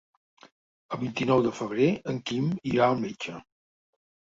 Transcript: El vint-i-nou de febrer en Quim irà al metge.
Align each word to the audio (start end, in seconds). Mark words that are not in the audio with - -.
El 0.97 0.99
vint-i-nou 1.01 1.43
de 1.49 1.51
febrer 1.59 1.91
en 2.15 2.19
Quim 2.31 2.51
irà 2.73 2.87
al 2.91 3.01
metge. 3.05 3.39